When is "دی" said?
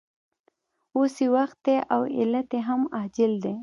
1.65-1.77, 3.43-3.53